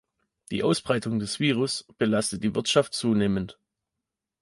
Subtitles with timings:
[0.49, 3.59] Die Ausbreitung des Virus belastet die Wirtschaft zunehmend.